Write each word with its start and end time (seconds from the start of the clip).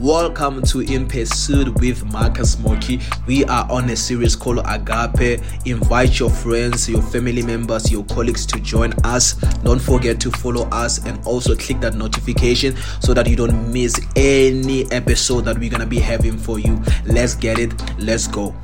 Welcome 0.00 0.62
to 0.62 0.80
In 0.80 1.06
Pursuit 1.06 1.78
with 1.78 2.10
Marcus 2.10 2.56
Mooki. 2.56 3.00
We 3.26 3.44
are 3.44 3.70
on 3.70 3.90
a 3.90 3.96
series 3.96 4.34
called 4.34 4.60
Agape. 4.64 5.42
Invite 5.66 6.18
your 6.18 6.30
friends, 6.30 6.88
your 6.88 7.02
family 7.02 7.42
members, 7.42 7.92
your 7.92 8.02
colleagues 8.06 8.46
to 8.46 8.60
join 8.60 8.94
us. 9.04 9.34
Don't 9.62 9.78
forget 9.78 10.18
to 10.20 10.30
follow 10.30 10.66
us 10.70 11.04
and 11.04 11.24
also 11.26 11.54
click 11.54 11.80
that 11.80 11.94
notification 11.94 12.74
so 13.00 13.12
that 13.12 13.28
you 13.28 13.36
don't 13.36 13.70
miss 13.70 14.00
any 14.16 14.90
episode 14.90 15.42
that 15.42 15.58
we're 15.58 15.70
gonna 15.70 15.86
be 15.86 15.98
having 15.98 16.38
for 16.38 16.58
you. 16.58 16.82
Let's 17.04 17.34
get 17.34 17.58
it. 17.58 17.74
Let's 17.98 18.26
go. 18.26 18.56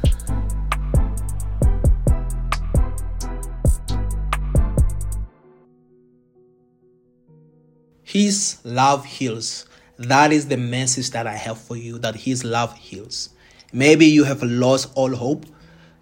His 8.02 8.56
love 8.64 9.04
heals. 9.04 9.66
That 9.98 10.32
is 10.32 10.46
the 10.46 10.56
message 10.56 11.10
that 11.10 11.26
I 11.26 11.34
have 11.34 11.58
for 11.58 11.76
you 11.76 11.98
that 11.98 12.14
His 12.14 12.44
love 12.44 12.76
heals. 12.76 13.30
Maybe 13.72 14.06
you 14.06 14.24
have 14.24 14.42
lost 14.42 14.92
all 14.94 15.14
hope. 15.14 15.44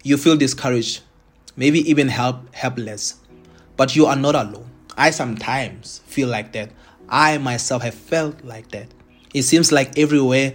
You 0.03 0.17
feel 0.17 0.37
discouraged, 0.37 1.01
maybe 1.55 1.79
even 1.89 2.07
help, 2.07 2.53
helpless. 2.53 3.15
But 3.75 3.95
you 3.95 4.05
are 4.05 4.15
not 4.15 4.35
alone. 4.35 4.69
I 4.95 5.09
sometimes 5.09 6.01
feel 6.05 6.27
like 6.27 6.53
that. 6.53 6.69
I 7.09 7.39
myself 7.39 7.81
have 7.81 7.95
felt 7.95 8.43
like 8.43 8.69
that. 8.69 8.87
It 9.33 9.43
seems 9.43 9.71
like 9.71 9.97
everywhere 9.97 10.53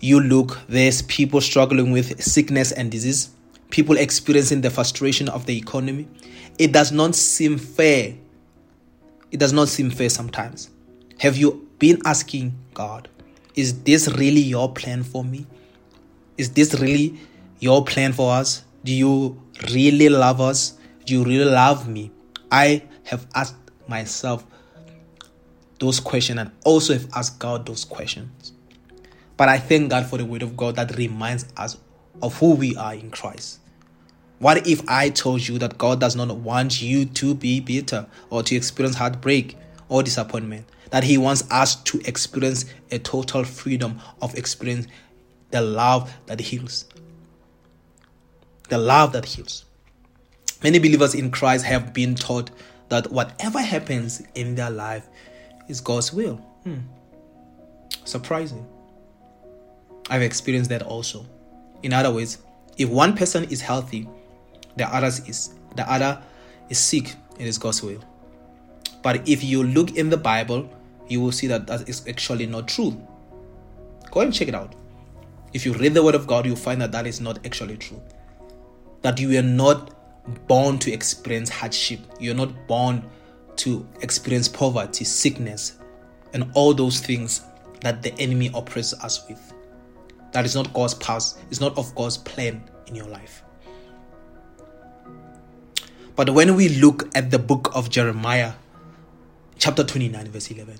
you 0.00 0.20
look, 0.20 0.58
there's 0.68 1.02
people 1.02 1.40
struggling 1.40 1.92
with 1.92 2.22
sickness 2.22 2.72
and 2.72 2.90
disease, 2.90 3.30
people 3.70 3.96
experiencing 3.96 4.60
the 4.60 4.70
frustration 4.70 5.28
of 5.28 5.46
the 5.46 5.56
economy. 5.56 6.08
It 6.58 6.72
does 6.72 6.92
not 6.92 7.14
seem 7.14 7.56
fair. 7.56 8.14
It 9.30 9.40
does 9.40 9.52
not 9.52 9.68
seem 9.68 9.90
fair 9.90 10.10
sometimes. 10.10 10.68
Have 11.20 11.36
you 11.36 11.68
been 11.82 12.00
asking 12.04 12.56
God, 12.74 13.08
is 13.56 13.82
this 13.82 14.06
really 14.06 14.40
your 14.40 14.72
plan 14.72 15.02
for 15.02 15.24
me? 15.24 15.44
Is 16.38 16.50
this 16.50 16.74
really 16.74 17.18
your 17.58 17.84
plan 17.84 18.12
for 18.12 18.32
us? 18.32 18.62
Do 18.84 18.94
you 18.94 19.42
really 19.72 20.08
love 20.08 20.40
us? 20.40 20.78
Do 21.04 21.14
you 21.14 21.24
really 21.24 21.50
love 21.50 21.88
me? 21.88 22.12
I 22.52 22.84
have 23.02 23.26
asked 23.34 23.56
myself 23.88 24.44
those 25.80 25.98
questions 25.98 26.38
and 26.38 26.52
also 26.64 26.92
have 26.92 27.08
asked 27.16 27.40
God 27.40 27.66
those 27.66 27.84
questions. 27.84 28.52
But 29.36 29.48
I 29.48 29.58
thank 29.58 29.90
God 29.90 30.06
for 30.06 30.18
the 30.18 30.24
word 30.24 30.42
of 30.42 30.56
God 30.56 30.76
that 30.76 30.96
reminds 30.96 31.46
us 31.56 31.78
of 32.22 32.38
who 32.38 32.54
we 32.54 32.76
are 32.76 32.94
in 32.94 33.10
Christ. 33.10 33.58
What 34.38 34.68
if 34.68 34.88
I 34.88 35.08
told 35.08 35.48
you 35.48 35.58
that 35.58 35.78
God 35.78 35.98
does 35.98 36.14
not 36.14 36.28
want 36.36 36.80
you 36.80 37.06
to 37.06 37.34
be 37.34 37.58
bitter 37.58 38.06
or 38.30 38.44
to 38.44 38.54
experience 38.54 38.94
heartbreak 38.94 39.56
or 39.88 40.04
disappointment? 40.04 40.66
That 40.92 41.04
He 41.04 41.18
wants 41.18 41.44
us 41.50 41.76
to 41.84 42.00
experience 42.06 42.64
a 42.90 42.98
total 42.98 43.44
freedom 43.44 44.00
of 44.22 44.36
experience 44.38 44.86
the 45.50 45.60
love 45.60 46.14
that 46.26 46.40
heals. 46.40 46.86
The 48.68 48.78
love 48.78 49.12
that 49.12 49.24
heals. 49.24 49.64
Many 50.62 50.78
believers 50.78 51.14
in 51.14 51.30
Christ 51.30 51.64
have 51.64 51.92
been 51.92 52.14
taught 52.14 52.50
that 52.88 53.10
whatever 53.10 53.60
happens 53.60 54.22
in 54.34 54.54
their 54.54 54.70
life 54.70 55.08
is 55.68 55.80
God's 55.80 56.12
will. 56.12 56.36
Hmm. 56.64 56.78
Surprising. 58.04 58.66
I've 60.10 60.22
experienced 60.22 60.70
that 60.70 60.82
also. 60.82 61.26
In 61.82 61.92
other 61.92 62.12
words, 62.12 62.38
if 62.78 62.88
one 62.88 63.16
person 63.16 63.44
is 63.44 63.60
healthy, 63.60 64.08
the 64.76 64.86
other 64.94 65.08
is 65.08 65.54
the 65.76 65.90
other 65.90 66.22
is 66.68 66.78
sick, 66.78 67.14
it 67.38 67.46
is 67.46 67.58
God's 67.58 67.82
will. 67.82 68.02
But 69.02 69.28
if 69.28 69.42
you 69.42 69.64
look 69.64 69.96
in 69.96 70.10
the 70.10 70.16
Bible, 70.16 70.70
you 71.08 71.20
will 71.20 71.32
see 71.32 71.46
that 71.48 71.66
that 71.66 71.88
is 71.88 72.06
actually 72.08 72.46
not 72.46 72.68
true. 72.68 73.00
Go 74.10 74.20
and 74.20 74.32
check 74.32 74.48
it 74.48 74.54
out. 74.54 74.74
If 75.52 75.66
you 75.66 75.74
read 75.74 75.94
the 75.94 76.02
Word 76.02 76.14
of 76.14 76.26
God, 76.26 76.46
you'll 76.46 76.56
find 76.56 76.80
that 76.80 76.92
that 76.92 77.06
is 77.06 77.20
not 77.20 77.44
actually 77.44 77.76
true. 77.76 78.00
That 79.02 79.18
you 79.18 79.38
are 79.38 79.42
not 79.42 79.94
born 80.46 80.78
to 80.80 80.92
experience 80.92 81.50
hardship. 81.50 82.00
You're 82.20 82.34
not 82.34 82.66
born 82.66 83.04
to 83.56 83.86
experience 84.00 84.48
poverty, 84.48 85.04
sickness, 85.04 85.78
and 86.32 86.50
all 86.54 86.72
those 86.72 87.00
things 87.00 87.42
that 87.80 88.02
the 88.02 88.14
enemy 88.18 88.50
oppresses 88.54 88.98
us 89.00 89.28
with. 89.28 89.52
That 90.32 90.44
is 90.44 90.54
not 90.54 90.72
God's 90.72 90.94
past, 90.94 91.38
it's 91.50 91.60
not 91.60 91.76
of 91.76 91.94
God's 91.94 92.16
plan 92.16 92.62
in 92.86 92.94
your 92.94 93.06
life. 93.06 93.42
But 96.16 96.30
when 96.30 96.56
we 96.56 96.68
look 96.68 97.08
at 97.16 97.30
the 97.30 97.38
book 97.38 97.70
of 97.74 97.90
Jeremiah, 97.90 98.52
chapter 99.58 99.84
29, 99.84 100.28
verse 100.28 100.50
11, 100.50 100.78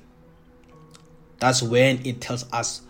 that's 1.43 1.61
when 1.61 2.07
it 2.07 2.21
tells 2.21 2.45
us 2.53 2.83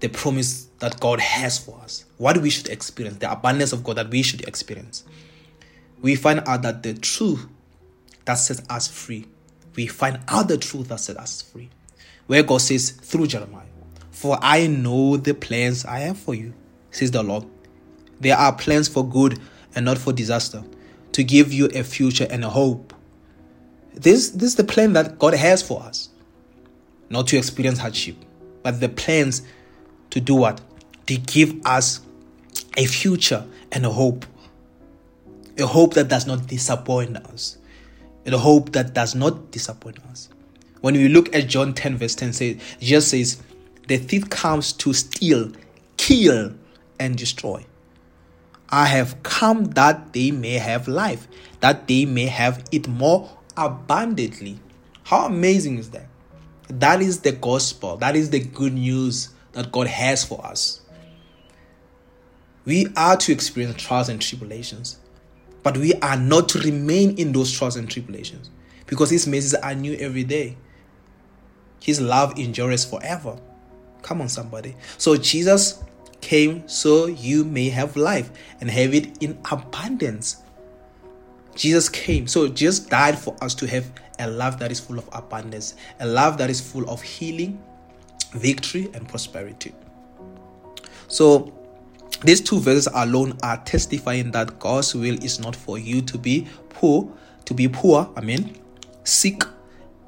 the 0.00 0.08
promise 0.08 0.64
that 0.78 1.00
God 1.00 1.20
has 1.20 1.56
for 1.56 1.80
us, 1.80 2.04
what 2.18 2.36
we 2.36 2.50
should 2.50 2.68
experience, 2.68 3.16
the 3.16 3.32
abundance 3.32 3.72
of 3.72 3.82
God 3.82 3.96
that 3.96 4.10
we 4.10 4.22
should 4.22 4.46
experience. 4.46 5.04
We 6.02 6.16
find 6.16 6.40
out 6.46 6.60
that 6.60 6.82
the 6.82 6.92
truth 6.92 7.46
that 8.26 8.34
sets 8.34 8.60
us 8.68 8.88
free, 8.88 9.24
we 9.74 9.86
find 9.86 10.20
out 10.28 10.48
the 10.48 10.58
truth 10.58 10.88
that 10.88 11.00
sets 11.00 11.18
us 11.18 11.40
free. 11.40 11.70
Where 12.26 12.42
God 12.42 12.58
says 12.58 12.90
through 12.90 13.28
Jeremiah, 13.28 13.64
For 14.10 14.38
I 14.42 14.66
know 14.66 15.16
the 15.16 15.32
plans 15.32 15.86
I 15.86 16.00
have 16.00 16.18
for 16.18 16.34
you, 16.34 16.52
says 16.90 17.10
the 17.10 17.22
Lord. 17.22 17.46
There 18.20 18.36
are 18.36 18.54
plans 18.54 18.86
for 18.86 19.08
good 19.08 19.40
and 19.74 19.86
not 19.86 19.96
for 19.96 20.12
disaster, 20.12 20.62
to 21.12 21.24
give 21.24 21.54
you 21.54 21.70
a 21.72 21.82
future 21.82 22.26
and 22.28 22.44
a 22.44 22.50
hope. 22.50 22.92
This, 23.94 24.28
this 24.28 24.50
is 24.50 24.56
the 24.56 24.64
plan 24.64 24.92
that 24.92 25.18
God 25.18 25.32
has 25.32 25.62
for 25.62 25.82
us. 25.82 26.10
Not 27.08 27.28
to 27.28 27.36
experience 27.36 27.78
hardship, 27.78 28.16
but 28.62 28.80
the 28.80 28.88
plans 28.88 29.42
to 30.10 30.20
do 30.20 30.34
what? 30.34 30.60
To 31.06 31.16
give 31.16 31.54
us 31.64 32.00
a 32.76 32.86
future 32.86 33.46
and 33.72 33.86
a 33.86 33.90
hope. 33.90 34.26
A 35.58 35.66
hope 35.66 35.94
that 35.94 36.08
does 36.08 36.26
not 36.26 36.46
disappoint 36.46 37.16
us. 37.16 37.58
A 38.26 38.36
hope 38.36 38.72
that 38.72 38.92
does 38.92 39.14
not 39.14 39.50
disappoint 39.52 39.98
us. 40.10 40.28
When 40.80 40.94
we 40.94 41.08
look 41.08 41.34
at 41.34 41.48
John 41.48 41.74
10, 41.74 41.96
verse 41.96 42.14
10, 42.14 42.32
say, 42.32 42.58
Jesus 42.80 43.10
says, 43.10 43.42
The 43.88 43.96
thief 43.98 44.28
comes 44.28 44.72
to 44.74 44.92
steal, 44.92 45.52
kill, 45.96 46.54
and 46.98 47.16
destroy. 47.16 47.64
I 48.68 48.86
have 48.86 49.22
come 49.22 49.66
that 49.70 50.12
they 50.12 50.32
may 50.32 50.54
have 50.54 50.88
life, 50.88 51.28
that 51.60 51.86
they 51.86 52.04
may 52.04 52.26
have 52.26 52.64
it 52.72 52.88
more 52.88 53.30
abundantly. 53.56 54.58
How 55.04 55.26
amazing 55.26 55.78
is 55.78 55.90
that? 55.90 56.08
That 56.68 57.00
is 57.00 57.20
the 57.20 57.32
gospel. 57.32 57.96
That 57.96 58.16
is 58.16 58.30
the 58.30 58.40
good 58.40 58.74
news 58.74 59.30
that 59.52 59.72
God 59.72 59.86
has 59.86 60.24
for 60.24 60.44
us. 60.44 60.80
We 62.64 62.88
are 62.96 63.16
to 63.16 63.32
experience 63.32 63.80
trials 63.80 64.08
and 64.08 64.20
tribulations, 64.20 64.98
but 65.62 65.76
we 65.76 65.94
are 65.94 66.16
not 66.16 66.48
to 66.50 66.58
remain 66.58 67.16
in 67.16 67.32
those 67.32 67.52
trials 67.52 67.76
and 67.76 67.88
tribulations 67.88 68.50
because 68.86 69.10
His 69.10 69.26
mercies 69.26 69.54
are 69.54 69.74
new 69.74 69.94
every 69.94 70.24
day. 70.24 70.56
His 71.80 72.00
love 72.00 72.36
endures 72.38 72.84
forever. 72.84 73.38
Come 74.02 74.20
on, 74.20 74.28
somebody. 74.28 74.74
So, 74.98 75.16
Jesus 75.16 75.82
came 76.20 76.66
so 76.66 77.06
you 77.06 77.44
may 77.44 77.68
have 77.68 77.96
life 77.96 78.30
and 78.60 78.68
have 78.70 78.94
it 78.94 79.22
in 79.22 79.38
abundance. 79.50 80.38
Jesus 81.54 81.88
came, 81.88 82.26
so 82.26 82.48
Jesus 82.48 82.80
died 82.80 83.18
for 83.18 83.36
us 83.40 83.54
to 83.54 83.66
have 83.66 83.90
a 84.18 84.28
life 84.28 84.58
that 84.58 84.70
is 84.70 84.80
full 84.80 84.98
of 84.98 85.08
abundance, 85.12 85.74
a 86.00 86.06
life 86.06 86.36
that 86.38 86.50
is 86.50 86.60
full 86.60 86.88
of 86.88 87.02
healing, 87.02 87.62
victory, 88.32 88.88
and 88.94 89.08
prosperity. 89.08 89.72
So, 91.08 91.52
these 92.24 92.40
two 92.40 92.58
verses 92.60 92.88
alone 92.94 93.36
are 93.42 93.58
testifying 93.64 94.30
that 94.30 94.58
God's 94.58 94.94
will 94.94 95.22
is 95.22 95.38
not 95.38 95.54
for 95.54 95.78
you 95.78 96.00
to 96.02 96.18
be 96.18 96.46
poor, 96.70 97.12
to 97.44 97.54
be 97.54 97.68
poor, 97.68 98.10
I 98.16 98.22
mean, 98.22 98.56
sick, 99.04 99.42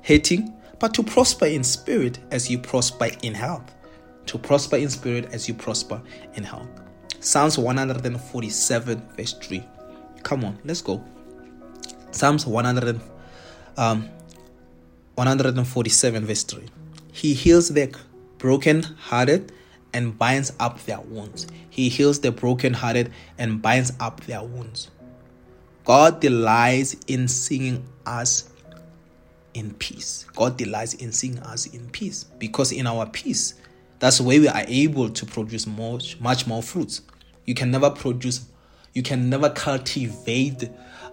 hating, 0.03 0.55
but 0.79 0.95
to 0.95 1.03
prosper 1.03 1.47
in 1.47 1.63
spirit 1.65 2.19
as 2.31 2.51
you 2.51 2.59
prosper 2.59 3.11
in 3.23 3.35
health 3.35 3.75
to 4.29 4.39
prosper 4.39 4.77
in 4.77 4.89
spirit 4.89 5.33
as 5.33 5.49
you 5.49 5.55
prosper 5.55 6.01
in 6.35 6.45
health. 6.45 6.69
Psalms 7.21 7.59
147, 7.59 9.03
verse 9.17 9.33
3. 9.33 9.65
Come 10.23 10.45
on, 10.45 10.59
let's 10.65 10.83
go. 10.83 11.03
Psalms 12.11 12.47
100, 12.47 13.01
um, 13.79 14.09
147, 15.15 16.27
verse 16.27 16.43
3. 16.43 16.65
He 17.13 17.33
heals 17.33 17.69
the 17.69 17.97
broken 18.37 18.83
hearted 18.83 19.53
and 19.95 20.17
binds 20.19 20.53
up 20.61 20.81
their 20.85 21.01
wounds. 21.01 21.47
He 21.71 21.89
heals 21.89 22.21
the 22.21 22.31
broken 22.31 22.75
hearted 22.75 23.13
and 23.39 23.63
binds 23.63 23.93
up 24.01 24.21
their 24.23 24.43
wounds. 24.43 24.91
God 25.85 26.21
delights 26.21 26.97
in 27.07 27.29
seeing 27.29 27.87
us 28.05 28.51
in 29.55 29.73
peace. 29.75 30.27
God 30.37 30.57
delights 30.57 30.95
in 30.95 31.13
seeing 31.13 31.39
us 31.39 31.67
in 31.67 31.89
peace 31.91 32.25
because 32.25 32.73
in 32.73 32.87
our 32.87 33.07
peace, 33.07 33.55
that's 33.99 34.21
where 34.21 34.41
we 34.41 34.49
are 34.49 34.65
able 34.69 35.09
to 35.09 35.27
produce 35.27 35.67
much, 35.67 36.21
much 36.21 36.47
more 36.47 36.63
fruits. 36.63 37.03
You 37.47 37.55
can 37.55 37.71
never 37.71 37.91
produce, 37.91 38.47
you 38.93 39.03
can 39.03 39.31
never 39.31 39.51
cultivate 39.51 40.69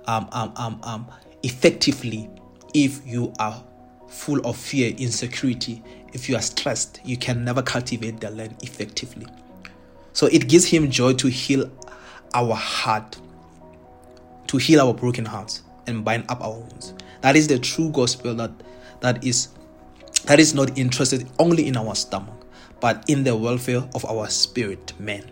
um, 0.07 0.27
um, 0.31 0.51
um, 0.57 0.79
um, 0.83 1.07
effectively 1.43 2.29
if 2.75 3.07
you 3.07 3.31
are 3.39 3.63
full 4.09 4.45
of 4.45 4.57
fear, 4.57 4.93
insecurity, 4.97 5.81
if 6.11 6.27
you 6.27 6.35
are 6.35 6.41
stressed, 6.41 6.99
you 7.05 7.15
can 7.15 7.45
never 7.45 7.61
cultivate 7.61 8.19
the 8.19 8.29
land 8.29 8.53
effectively. 8.61 9.25
So 10.11 10.27
it 10.27 10.49
gives 10.49 10.65
him 10.65 10.91
joy 10.91 11.13
to 11.13 11.29
heal 11.29 11.71
our 12.33 12.53
heart, 12.53 13.17
to 14.47 14.57
heal 14.57 14.81
our 14.81 14.93
broken 14.93 15.23
hearts 15.23 15.63
and 15.87 16.03
bind 16.03 16.25
up 16.27 16.41
our 16.41 16.59
wounds. 16.59 16.93
That 17.21 17.37
is 17.37 17.47
the 17.47 17.57
true 17.57 17.89
gospel 17.91 18.35
that 18.35 18.51
that 18.99 19.23
is 19.23 19.49
that 20.25 20.39
is 20.39 20.53
not 20.53 20.77
interested 20.77 21.29
only 21.39 21.67
in 21.67 21.77
our 21.77 21.95
stomach, 21.95 22.45
but 22.81 23.05
in 23.09 23.23
the 23.23 23.35
welfare 23.35 23.87
of 23.95 24.03
our 24.05 24.27
spirit 24.29 24.93
man. 24.99 25.23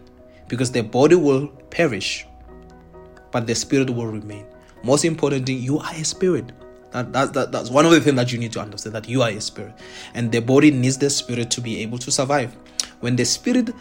Because 0.47 0.71
the 0.71 0.83
body 0.83 1.15
will 1.15 1.47
perish, 1.71 2.25
but 3.31 3.47
the 3.47 3.55
spirit 3.55 3.89
will 3.89 4.07
remain. 4.07 4.45
Most 4.83 5.03
importantly, 5.03 5.55
you 5.55 5.79
are 5.79 5.93
a 5.93 6.03
spirit. 6.05 6.51
That, 6.93 7.11
that, 7.11 7.33
that, 7.33 7.51
that's 7.51 7.71
one 7.71 7.85
of 7.85 7.91
the 7.91 7.99
things 7.99 8.15
that 8.17 8.31
you 8.31 8.37
need 8.37 8.51
to 8.53 8.59
understand 8.61 8.95
that 8.95 9.09
you 9.09 9.23
are 9.23 9.29
a 9.29 9.41
spirit. 9.41 9.73
And 10.13 10.31
the 10.31 10.41
body 10.41 10.69
needs 10.69 10.97
the 10.99 11.09
spirit 11.09 11.49
to 11.51 11.61
be 11.61 11.81
able 11.81 11.97
to 11.97 12.11
survive. 12.11 12.55
When 12.99 13.15
the 13.15 13.25
spirit 13.25 13.71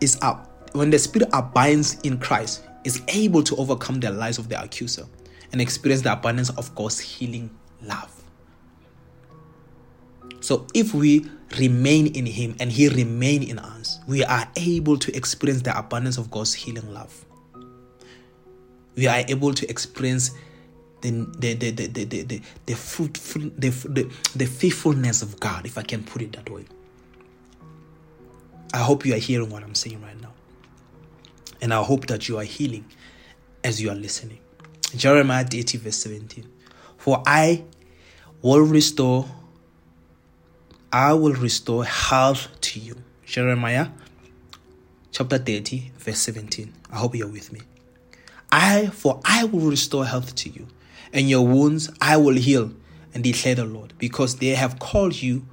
is 0.00 0.16
up, 0.22 0.70
when 0.72 0.90
the 0.90 0.98
spirit 0.98 1.28
abides 1.32 2.00
in 2.02 2.18
Christ, 2.18 2.64
is 2.84 3.02
able 3.08 3.42
to 3.42 3.56
overcome 3.56 3.98
the 3.98 4.10
lies 4.12 4.38
of 4.38 4.48
the 4.48 4.62
accuser 4.62 5.04
and 5.52 5.60
experience 5.60 6.02
the 6.02 6.12
abundance 6.12 6.50
of 6.50 6.72
God's 6.76 7.00
healing 7.00 7.50
love. 7.82 8.22
So 10.40 10.66
if 10.72 10.94
we 10.94 11.28
remain 11.58 12.06
in 12.14 12.24
him 12.24 12.54
and 12.60 12.70
he 12.70 12.88
remain 12.88 13.42
in 13.42 13.58
us, 13.58 13.98
we 14.06 14.24
are 14.24 14.48
able 14.56 14.96
to 14.98 15.14
experience 15.16 15.62
the 15.62 15.76
abundance 15.76 16.18
of 16.18 16.30
God's 16.30 16.54
healing 16.54 16.94
love. 16.94 17.24
We 18.94 19.08
are 19.08 19.24
able 19.26 19.52
to 19.54 19.68
experience 19.68 20.30
the 21.00 21.10
the 21.38 21.54
the 21.54 21.70
the 21.70 21.86
the, 21.86 22.22
the, 22.22 22.42
the, 22.66 22.74
fruitful 22.74 23.42
the, 23.56 23.70
the, 23.70 24.10
the 24.36 24.46
faithfulness 24.46 25.22
of 25.22 25.40
God, 25.40 25.66
if 25.66 25.78
I 25.78 25.82
can 25.82 26.02
put 26.02 26.22
it 26.22 26.32
that 26.32 26.48
way. 26.50 26.64
I 28.72 28.78
hope 28.78 29.04
you 29.04 29.14
are 29.14 29.18
hearing 29.18 29.50
what 29.50 29.62
I'm 29.62 29.74
saying 29.74 30.00
right 30.02 30.20
now. 30.20 30.32
And 31.60 31.74
I 31.74 31.82
hope 31.82 32.06
that 32.06 32.28
you 32.28 32.38
are 32.38 32.44
healing 32.44 32.84
as 33.64 33.82
you 33.82 33.90
are 33.90 33.96
listening. 33.96 34.38
Jeremiah 34.96 35.44
30, 35.44 35.78
verse 35.78 35.96
17. 35.96 36.46
For 36.96 37.22
I 37.26 37.64
will 38.42 38.60
restore, 38.60 39.26
I 40.92 41.14
will 41.14 41.34
restore 41.34 41.84
health 41.84 42.48
to 42.60 42.80
you. 42.80 42.96
Jeremiah 43.24 43.88
chapter 45.10 45.38
30, 45.38 45.92
verse 45.98 46.18
17. 46.18 46.72
I 46.90 46.96
hope 46.96 47.14
you're 47.14 47.28
with 47.28 47.52
me. 47.52 47.60
I, 48.52 48.86
for 48.86 49.20
I 49.24 49.44
will 49.44 49.68
restore 49.68 50.04
health 50.04 50.34
to 50.36 50.50
you 50.50 50.66
and 51.12 51.28
your 51.28 51.46
wounds 51.46 51.90
I 52.00 52.16
will 52.16 52.36
heal, 52.36 52.72
and 53.14 53.24
declare 53.24 53.54
the 53.54 53.64
Lord, 53.64 53.94
because 53.98 54.36
they 54.36 54.48
have 54.48 54.78
called 54.78 55.20
you 55.20 55.44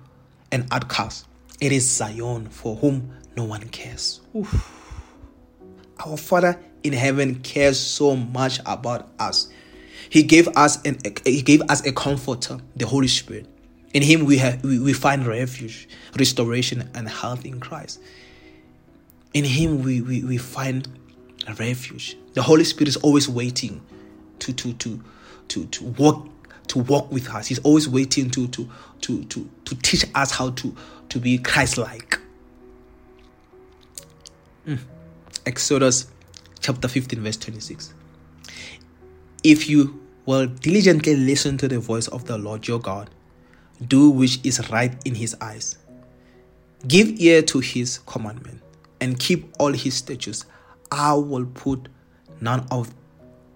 an 0.52 0.68
outcast. 0.72 1.26
It 1.60 1.72
is 1.72 1.90
Zion 1.90 2.50
for 2.50 2.76
whom 2.76 3.12
no 3.36 3.46
one 3.46 3.68
cares. 3.70 4.22
Oof. 4.36 4.74
Our 6.06 6.18
Father 6.18 6.60
in 6.84 6.94
heaven 6.94 7.36
cares 7.36 7.80
so 7.80 8.16
much 8.16 8.60
about 8.66 9.10
us. 9.20 9.50
He 10.10 10.24
gave 10.24 10.48
us 10.50 10.82
an 10.84 11.00
He 11.26 11.42
gave 11.42 11.62
us 11.64 11.86
a 11.86 11.92
comforter, 11.92 12.60
the 12.76 12.86
Holy 12.86 13.08
Spirit. 13.08 13.48
In 13.94 14.04
Him 14.04 14.26
we 14.26 14.38
have 14.38 14.64
we, 14.64 14.80
we 14.80 14.94
find 14.94 15.26
refuge, 15.26 15.90
restoration, 16.18 16.90
and 16.94 17.10
health 17.10 17.46
in 17.46 17.60
Christ. 17.60 18.00
In 19.34 19.44
Him 19.44 19.84
we, 19.84 20.02
we, 20.02 20.24
we 20.24 20.38
find 20.38 20.88
a 21.48 21.54
refuge. 21.56 22.16
The 22.34 22.44
Holy 22.44 22.64
Spirit 22.64 22.90
is 22.90 22.98
always 22.98 23.28
waiting 23.28 23.82
to 24.40 24.54
to 24.54 24.74
to 24.74 25.04
to 25.50 25.66
to 25.66 25.84
walk 25.86 26.28
to 26.68 26.80
walk 26.80 27.12
with 27.12 27.30
us. 27.30 27.48
He's 27.48 27.60
always 27.60 27.88
waiting 27.88 28.30
to 28.32 28.48
to 28.48 28.70
to 29.02 29.24
to 29.26 29.50
to 29.66 29.76
teach 29.76 30.06
us 30.16 30.32
how 30.32 30.52
to 30.52 30.76
to 31.10 31.20
be 31.20 31.38
Christ-like. 31.38 32.20
Mm. 34.68 34.80
Exodus 35.46 36.08
chapter 36.60 36.90
15, 36.90 37.22
verse 37.22 37.38
26. 37.38 37.94
If 39.44 39.70
you 39.70 40.02
will 40.26 40.48
diligently 40.48 41.16
listen 41.16 41.58
to 41.60 41.70
the 41.70 41.80
voice 41.80 42.10
of 42.10 42.26
the 42.26 42.38
Lord 42.38 42.68
your 42.68 42.80
God, 42.80 43.10
do 43.88 44.10
which 44.10 44.46
is 44.46 44.70
right 44.70 44.94
in 45.06 45.16
his 45.16 45.36
eyes, 45.40 45.78
give 46.88 47.20
ear 47.22 47.42
to 47.44 47.60
his 47.60 48.00
commandment, 48.00 48.62
and 49.00 49.18
keep 49.18 49.54
all 49.58 49.72
his 49.72 49.94
statutes, 49.94 50.46
I 50.92 51.14
will 51.14 51.46
put 51.46 51.88
none 52.42 52.68
of 52.72 52.94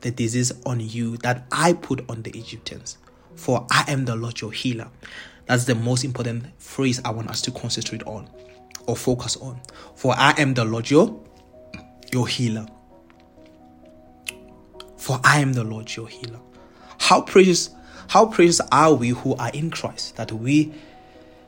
the 0.01 0.11
disease 0.11 0.51
on 0.65 0.79
you 0.79 1.17
that 1.17 1.45
I 1.51 1.73
put 1.73 2.09
on 2.09 2.21
the 2.23 2.31
Egyptians. 2.31 2.97
For 3.35 3.65
I 3.71 3.85
am 3.87 4.05
the 4.05 4.15
Lord 4.15 4.41
your 4.41 4.51
healer. 4.51 4.89
That's 5.45 5.65
the 5.65 5.75
most 5.75 6.03
important 6.03 6.45
phrase 6.61 7.01
I 7.03 7.11
want 7.11 7.29
us 7.29 7.41
to 7.43 7.51
concentrate 7.51 8.03
on 8.03 8.29
or 8.87 8.95
focus 8.95 9.37
on. 9.37 9.59
For 9.95 10.13
I 10.17 10.33
am 10.37 10.53
the 10.53 10.65
Lord 10.65 10.89
your, 10.89 11.19
your 12.11 12.27
healer. 12.27 12.65
For 14.97 15.19
I 15.23 15.39
am 15.39 15.53
the 15.53 15.63
Lord 15.63 15.95
your 15.95 16.07
healer. 16.07 16.39
How 16.99 17.21
precious, 17.21 17.71
how 18.07 18.27
precious 18.27 18.61
are 18.71 18.93
we 18.93 19.09
who 19.09 19.35
are 19.35 19.49
in 19.51 19.71
Christ 19.71 20.15
that 20.17 20.31
we 20.31 20.73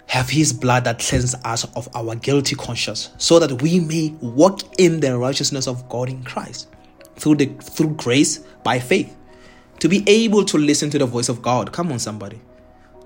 have 0.08 0.30
his 0.30 0.54
blood 0.54 0.84
that 0.84 1.00
cleanses 1.00 1.36
us 1.44 1.64
of 1.76 1.88
our 1.96 2.16
guilty 2.16 2.56
conscience, 2.56 3.10
so 3.18 3.40
that 3.40 3.62
we 3.62 3.80
may 3.80 4.10
walk 4.22 4.62
in 4.78 5.00
the 5.00 5.18
righteousness 5.18 5.68
of 5.68 5.88
God 5.90 6.10
in 6.10 6.24
Christ 6.24 6.68
through 7.16 7.36
the 7.36 7.46
through 7.46 7.96
grace 7.96 8.40
by 8.64 8.80
faith 8.80 9.16
to 9.80 9.90
be 9.90 10.04
able 10.08 10.46
to 10.46 10.58
listen 10.58 10.90
to 10.90 10.98
the 10.98 11.06
voice 11.06 11.28
of 11.28 11.42
God. 11.42 11.74
Come 11.74 11.92
on, 11.92 12.00
somebody. 12.00 12.40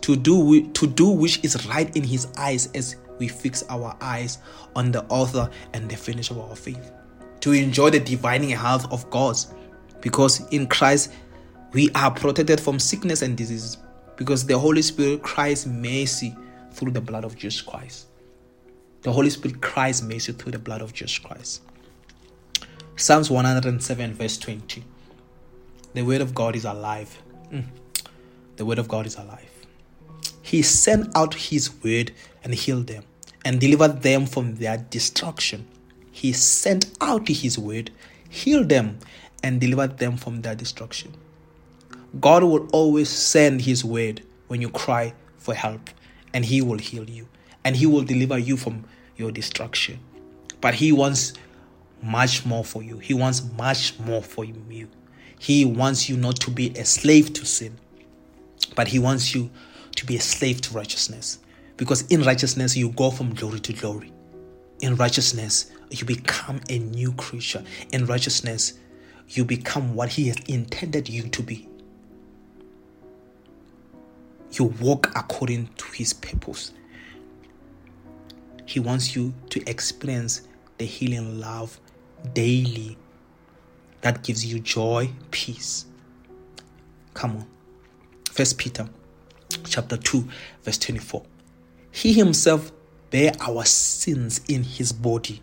To 0.02 0.16
do 0.16 0.68
to 0.70 0.88
do 0.88 1.10
which 1.10 1.44
is 1.44 1.66
right 1.68 1.94
in 1.96 2.04
His 2.04 2.28
eyes 2.38 2.70
as 2.76 2.98
we 3.18 3.28
fix 3.28 3.64
our 3.70 3.98
eyes 4.00 4.38
on 4.76 4.92
the 4.92 5.04
author 5.06 5.50
and 5.74 5.90
the 5.90 5.96
finisher 5.96 6.36
of 6.36 6.42
our 6.42 6.56
faith. 6.56 6.92
To 7.42 7.52
enjoy 7.52 7.90
the 7.90 8.00
divine 8.00 8.44
health 8.50 8.92
of 8.92 9.10
God, 9.10 9.38
because 10.02 10.48
in 10.50 10.68
Christ 10.68 11.14
we 11.74 11.90
are 11.96 12.12
protected 12.12 12.62
from 12.62 12.80
sickness 12.80 13.24
and 13.24 13.36
disease, 13.36 13.78
because 14.16 14.46
the 14.46 14.58
Holy 14.58 14.82
Spirit 14.82 15.24
cries 15.24 15.66
mercy 15.66 16.36
through 16.72 16.92
the 16.92 17.02
blood 17.02 17.26
of 17.26 17.36
Jesus 17.36 17.62
Christ. 17.62 18.08
The 19.02 19.12
Holy 19.12 19.30
Spirit 19.30 19.62
cries 19.62 20.02
mercy 20.02 20.32
through 20.34 20.52
the 20.52 20.60
blood 20.60 20.82
of 20.82 20.94
Jesus 20.94 21.18
Christ. 21.18 21.64
Psalms 23.00 23.30
107, 23.30 24.16
verse 24.16 24.40
20. 24.40 24.84
The 25.94 26.02
word 26.02 26.20
of 26.20 26.34
God 26.34 26.56
is 26.56 26.66
alive. 26.66 27.22
Mm. 27.52 27.66
The 28.56 28.66
word 28.66 28.80
of 28.80 28.88
God 28.88 29.06
is 29.06 29.16
alive. 29.16 29.52
He 30.42 30.64
sent 30.64 31.16
out 31.16 31.36
his 31.36 31.72
word 31.84 32.12
and 32.44 32.56
healed 32.56 32.88
them 32.88 33.04
and 33.46 33.60
delivered 33.62 34.02
them 34.02 34.26
from 34.26 34.56
their 34.56 34.78
destruction. 34.78 35.68
He 36.12 36.34
sent 36.34 36.88
out 37.00 37.28
his 37.28 37.60
word, 37.60 37.92
healed 38.30 38.70
them, 38.70 38.98
and 39.44 39.62
delivered 39.62 40.00
them 40.00 40.18
from 40.18 40.42
their 40.42 40.56
destruction. 40.56 41.14
God 42.20 42.44
will 42.44 42.68
always 42.74 43.10
send 43.10 43.62
his 43.62 43.86
word 43.86 44.24
when 44.48 44.60
you 44.60 44.70
cry 44.70 45.14
for 45.38 45.54
help, 45.54 45.92
and 46.34 46.44
he 46.44 46.64
will 46.64 46.80
heal 46.80 47.08
you, 47.08 47.28
and 47.64 47.76
he 47.76 47.86
will 47.86 48.02
deliver 48.02 48.40
you 48.40 48.58
from 48.58 48.86
your 49.18 49.32
destruction. 49.32 50.00
But 50.62 50.74
he 50.74 50.92
wants 50.92 51.34
much 52.02 52.46
more 52.46 52.64
for 52.64 52.84
you. 52.84 53.00
He 53.00 53.14
wants 53.14 53.44
much 53.58 54.00
more 54.00 54.22
for 54.22 54.46
you. 54.46 54.90
He 55.40 55.66
wants 55.66 56.10
you 56.10 56.18
not 56.18 56.38
to 56.42 56.52
be 56.52 56.70
a 56.72 56.86
slave 56.86 57.34
to 57.34 57.46
sin, 57.46 57.78
but 58.76 58.88
He 58.88 59.00
wants 59.00 59.36
you 59.36 59.50
to 59.96 60.06
be 60.06 60.18
a 60.18 60.22
slave 60.22 60.62
to 60.62 60.74
righteousness. 60.74 61.40
Because 61.76 62.02
in 62.08 62.24
righteousness, 62.24 62.76
you 62.76 62.90
go 62.90 63.12
from 63.12 63.34
glory 63.36 63.60
to 63.62 63.74
glory. 63.74 64.12
In 64.80 64.96
righteousness, 64.96 65.72
you 65.92 66.06
become 66.06 66.60
a 66.70 66.80
new 66.80 67.12
creature. 67.14 67.64
In 67.92 68.06
righteousness, 68.06 68.74
you 69.30 69.46
become 69.46 69.96
what 69.96 70.10
He 70.10 70.28
has 70.28 70.38
intended 70.48 71.10
you 71.10 71.24
to 71.30 71.44
be. 71.44 71.68
You 74.54 74.66
walk 74.66 75.12
according 75.16 75.70
to 75.78 75.86
His 75.94 76.14
purpose. 76.14 76.72
He 78.66 78.80
wants 78.80 79.16
you 79.16 79.34
to 79.52 79.70
experience 79.70 80.42
the 80.78 80.86
healing 80.86 81.40
love 81.40 81.80
daily 82.34 82.98
that 84.02 84.24
gives 84.24 84.46
you 84.46 84.60
joy, 84.60 85.10
peace. 85.32 85.86
Come 87.14 87.38
on. 87.38 87.48
First 88.32 88.58
Peter 88.58 88.88
chapter 89.66 89.98
2, 89.98 90.28
verse 90.64 90.78
24. 90.78 91.24
He 91.92 92.14
himself 92.14 92.72
bare 93.10 93.32
our 93.40 93.66
sins 93.66 94.42
in 94.48 94.64
his 94.64 94.92
body 94.92 95.42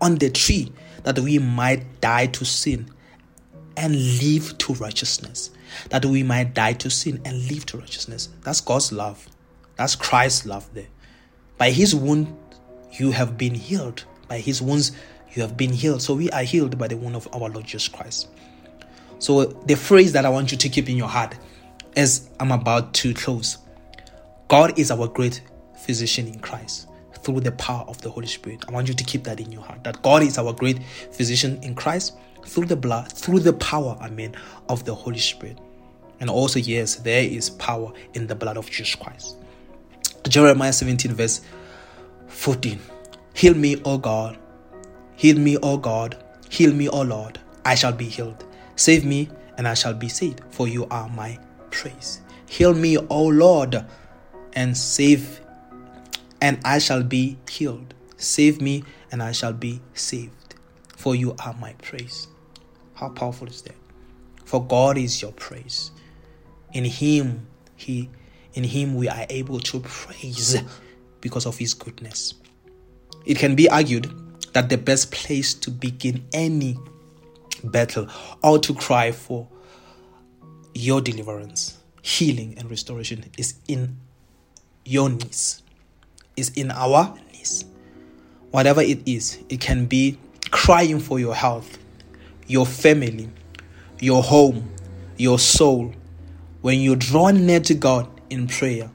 on 0.00 0.16
the 0.16 0.30
tree 0.30 0.72
that 1.04 1.18
we 1.18 1.38
might 1.38 2.00
die 2.00 2.26
to 2.26 2.44
sin 2.44 2.88
and 3.76 3.94
live 4.22 4.56
to 4.58 4.74
righteousness. 4.74 5.50
That 5.90 6.04
we 6.04 6.22
might 6.22 6.54
die 6.54 6.74
to 6.74 6.90
sin 6.90 7.20
and 7.24 7.48
live 7.50 7.66
to 7.66 7.78
righteousness. 7.78 8.28
That's 8.42 8.60
God's 8.60 8.92
love. 8.92 9.28
That's 9.76 9.96
Christ's 9.96 10.46
love 10.46 10.72
there. 10.74 10.86
By 11.58 11.70
his 11.70 11.94
wound, 11.94 12.36
you 12.92 13.10
have 13.10 13.36
been 13.36 13.54
healed. 13.54 14.04
By 14.28 14.38
his 14.38 14.62
wounds, 14.62 14.92
you 15.34 15.42
have 15.42 15.56
been 15.56 15.72
healed. 15.72 16.02
So 16.02 16.14
we 16.14 16.30
are 16.30 16.42
healed 16.42 16.78
by 16.78 16.88
the 16.88 16.96
wound 16.96 17.16
of 17.16 17.28
our 17.32 17.48
Lord 17.48 17.64
Jesus 17.64 17.88
Christ. 17.88 18.28
So 19.18 19.44
the 19.44 19.74
phrase 19.74 20.12
that 20.12 20.24
I 20.24 20.28
want 20.28 20.52
you 20.52 20.58
to 20.58 20.68
keep 20.68 20.88
in 20.88 20.96
your 20.96 21.08
heart 21.08 21.36
as 21.96 22.28
I'm 22.40 22.52
about 22.52 22.92
to 22.94 23.14
close 23.14 23.58
God 24.48 24.78
is 24.78 24.90
our 24.90 25.08
great 25.08 25.42
physician 25.76 26.26
in 26.26 26.38
Christ 26.40 26.88
through 27.22 27.40
the 27.40 27.52
power 27.52 27.84
of 27.88 28.00
the 28.02 28.10
Holy 28.10 28.26
Spirit. 28.26 28.64
I 28.68 28.72
want 28.72 28.88
you 28.88 28.94
to 28.94 29.04
keep 29.04 29.24
that 29.24 29.40
in 29.40 29.50
your 29.50 29.62
heart 29.62 29.82
that 29.84 30.02
God 30.02 30.22
is 30.22 30.36
our 30.38 30.52
great 30.52 30.82
physician 31.12 31.58
in 31.62 31.74
Christ 31.74 32.16
through 32.44 32.66
the 32.66 32.76
blood, 32.76 33.10
through 33.10 33.40
the 33.40 33.54
power, 33.54 33.96
I 34.00 34.10
mean, 34.10 34.34
of 34.68 34.84
the 34.84 34.94
Holy 34.94 35.18
Spirit. 35.18 35.58
And 36.20 36.28
also, 36.28 36.58
yes, 36.58 36.96
there 36.96 37.24
is 37.24 37.50
power 37.50 37.92
in 38.12 38.26
the 38.26 38.34
blood 38.34 38.56
of 38.56 38.70
Jesus 38.70 38.94
Christ. 38.94 39.36
Jeremiah 40.28 40.72
17, 40.72 41.12
verse 41.12 41.40
14. 42.28 42.78
Heal 43.34 43.54
me, 43.54 43.80
O 43.84 43.98
God. 43.98 44.38
Heal 45.16 45.38
me, 45.38 45.56
O 45.58 45.76
God. 45.76 46.22
Heal 46.50 46.72
me, 46.72 46.88
O 46.88 47.02
Lord. 47.02 47.38
I 47.64 47.74
shall 47.74 47.92
be 47.92 48.08
healed. 48.08 48.44
Save 48.76 49.04
me, 49.04 49.28
and 49.56 49.68
I 49.68 49.74
shall 49.74 49.94
be 49.94 50.08
saved, 50.08 50.40
for 50.50 50.68
you 50.68 50.86
are 50.90 51.08
my 51.08 51.38
praise. 51.70 52.20
Heal 52.48 52.74
me, 52.74 52.98
O 52.98 53.26
Lord, 53.26 53.84
and 54.52 54.76
save, 54.76 55.40
and 56.40 56.58
I 56.64 56.78
shall 56.78 57.02
be 57.02 57.38
healed. 57.48 57.94
Save 58.16 58.60
me, 58.60 58.84
and 59.10 59.22
I 59.22 59.32
shall 59.32 59.52
be 59.52 59.80
saved, 59.94 60.56
for 60.96 61.14
you 61.14 61.36
are 61.44 61.54
my 61.54 61.72
praise. 61.74 62.28
How 62.94 63.08
powerful 63.08 63.48
is 63.48 63.62
that? 63.62 63.74
For 64.44 64.64
God 64.64 64.98
is 64.98 65.20
your 65.22 65.32
praise. 65.32 65.90
In 66.72 66.84
Him, 66.84 67.46
He 67.76 68.10
in 68.54 68.64
Him 68.64 68.94
we 68.94 69.08
are 69.08 69.26
able 69.30 69.58
to 69.60 69.80
praise 69.80 70.60
because 71.20 71.46
of 71.46 71.58
His 71.58 71.74
goodness. 71.74 72.34
It 73.26 73.38
can 73.38 73.54
be 73.54 73.68
argued 73.68 74.12
that 74.54 74.68
the 74.68 74.78
best 74.78 75.12
place 75.12 75.52
to 75.52 75.70
begin 75.70 76.24
any 76.32 76.78
battle 77.62 78.08
or 78.42 78.58
to 78.60 78.72
cry 78.74 79.12
for 79.12 79.46
your 80.74 81.00
deliverance, 81.00 81.78
healing, 82.02 82.54
and 82.56 82.70
restoration 82.70 83.24
is 83.36 83.54
in 83.68 83.98
your 84.84 85.10
knees, 85.10 85.62
is 86.36 86.50
in 86.50 86.70
our 86.70 87.14
knees. 87.32 87.64
Whatever 88.50 88.80
it 88.80 89.06
is, 89.06 89.38
it 89.48 89.60
can 89.60 89.86
be 89.86 90.18
crying 90.50 91.00
for 91.00 91.18
your 91.18 91.34
health, 91.34 91.78
your 92.46 92.66
family, 92.66 93.28
your 94.00 94.22
home, 94.22 94.70
your 95.16 95.38
soul. 95.38 95.92
When 96.60 96.78
you 96.78 96.96
draw 96.96 97.30
near 97.30 97.60
to 97.60 97.74
God 97.74 98.08
in 98.30 98.46
prayer, 98.46 98.90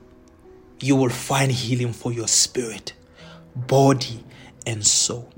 you 0.79 0.95
will 0.95 1.09
find 1.09 1.51
healing 1.51 1.91
for 1.91 2.13
your 2.13 2.27
spirit, 2.27 2.93
body, 3.55 4.23
and 4.65 4.85
soul. 4.85 5.29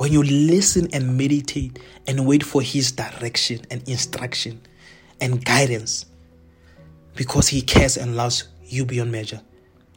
When 0.00 0.14
you 0.14 0.22
listen 0.22 0.88
and 0.94 1.18
meditate 1.18 1.78
and 2.06 2.26
wait 2.26 2.42
for 2.42 2.62
His 2.62 2.90
direction 2.90 3.60
and 3.70 3.86
instruction 3.86 4.62
and 5.20 5.44
guidance, 5.44 6.06
because 7.16 7.48
He 7.48 7.60
cares 7.60 7.98
and 7.98 8.16
loves 8.16 8.48
you 8.64 8.86
beyond 8.86 9.12
measure, 9.12 9.42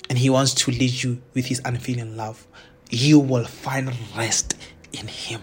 and 0.10 0.18
He 0.18 0.30
wants 0.30 0.56
to 0.56 0.72
lead 0.72 1.04
you 1.04 1.22
with 1.34 1.46
His 1.46 1.62
unfailing 1.64 2.18
love, 2.18 2.46
you 2.90 3.18
will 3.18 3.46
find 3.46 3.94
rest 4.18 4.56
in 4.92 5.08
Him. 5.08 5.42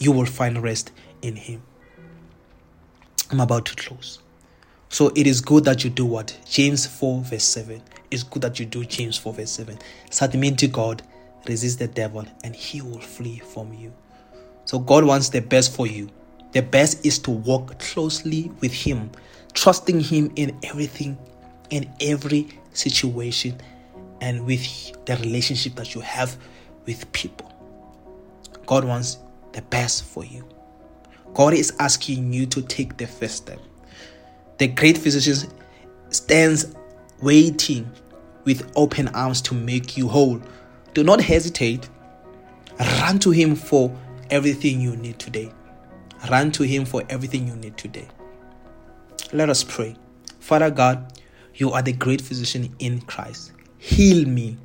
You 0.00 0.10
will 0.10 0.26
find 0.26 0.60
rest 0.60 0.90
in 1.22 1.36
Him. 1.36 1.62
I'm 3.30 3.38
about 3.38 3.64
to 3.66 3.76
close. 3.76 4.18
So 4.88 5.12
it 5.14 5.28
is 5.28 5.40
good 5.40 5.66
that 5.66 5.84
you 5.84 5.90
do 5.90 6.04
what? 6.04 6.36
James 6.50 6.84
4, 6.84 7.22
verse 7.22 7.44
7. 7.44 7.80
It's 8.10 8.24
good 8.24 8.42
that 8.42 8.58
you 8.58 8.66
do 8.66 8.84
James 8.84 9.16
4, 9.16 9.34
verse 9.34 9.52
7. 9.52 9.78
Submit 10.10 10.58
to 10.58 10.66
God 10.66 11.04
resist 11.46 11.78
the 11.78 11.88
devil 11.88 12.24
and 12.44 12.54
he 12.54 12.82
will 12.82 13.00
flee 13.00 13.38
from 13.38 13.72
you. 13.72 13.92
So 14.64 14.78
God 14.78 15.04
wants 15.04 15.28
the 15.28 15.40
best 15.40 15.74
for 15.74 15.86
you. 15.86 16.08
The 16.52 16.62
best 16.62 17.04
is 17.04 17.18
to 17.20 17.30
walk 17.30 17.78
closely 17.78 18.50
with 18.60 18.72
him, 18.72 19.10
trusting 19.52 20.00
him 20.00 20.32
in 20.36 20.58
everything, 20.62 21.18
in 21.70 21.90
every 22.00 22.48
situation, 22.72 23.60
and 24.20 24.44
with 24.46 24.62
the 25.06 25.16
relationship 25.16 25.74
that 25.76 25.94
you 25.94 26.00
have 26.00 26.36
with 26.86 27.10
people. 27.12 27.50
God 28.66 28.84
wants 28.84 29.18
the 29.52 29.62
best 29.62 30.04
for 30.04 30.24
you. 30.24 30.46
God 31.34 31.54
is 31.54 31.72
asking 31.78 32.32
you 32.32 32.46
to 32.46 32.62
take 32.62 32.96
the 32.96 33.06
first 33.06 33.36
step. 33.36 33.60
The 34.58 34.66
great 34.66 34.98
physician 34.98 35.50
stands 36.10 36.74
waiting 37.22 37.90
with 38.44 38.70
open 38.76 39.08
arms 39.08 39.40
to 39.42 39.54
make 39.54 39.96
you 39.96 40.08
whole 40.08 40.40
do 40.94 41.04
not 41.04 41.20
hesitate. 41.20 41.88
Run 42.78 43.18
to 43.20 43.30
Him 43.30 43.56
for 43.56 43.96
everything 44.30 44.80
you 44.80 44.96
need 44.96 45.18
today. 45.18 45.52
Run 46.30 46.52
to 46.52 46.62
Him 46.62 46.84
for 46.84 47.02
everything 47.08 47.46
you 47.46 47.56
need 47.56 47.76
today. 47.76 48.08
Let 49.32 49.50
us 49.50 49.62
pray. 49.62 49.96
Father 50.40 50.70
God, 50.70 51.18
you 51.54 51.70
are 51.72 51.82
the 51.82 51.92
great 51.92 52.20
physician 52.20 52.74
in 52.78 53.00
Christ. 53.02 53.52
Heal 53.78 54.26
me. 54.26 54.56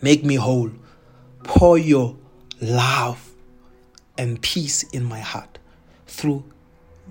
Make 0.00 0.24
me 0.24 0.34
whole. 0.34 0.70
Pour 1.42 1.78
your 1.78 2.16
love 2.60 3.30
and 4.18 4.40
peace 4.40 4.82
in 4.84 5.04
my 5.04 5.20
heart 5.20 5.58
through 6.06 6.44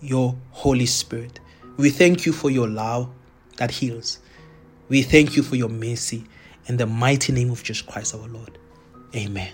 your 0.02 0.36
Holy 0.52 0.86
Spirit. 0.86 1.40
We 1.78 1.90
thank 1.90 2.26
you 2.26 2.32
for 2.32 2.50
your 2.50 2.68
love 2.68 3.10
that 3.58 3.72
heals. 3.72 4.20
We 4.90 5.02
thank 5.02 5.36
you 5.36 5.44
for 5.44 5.56
your 5.56 5.70
mercy. 5.70 6.26
In 6.72 6.78
the 6.78 6.86
mighty 6.86 7.34
name 7.34 7.51
of 7.51 7.62
Jesus 7.63 7.82
Christ 7.82 8.16
our 8.16 8.30
Lord. 8.30 8.58
Amen. 9.13 9.51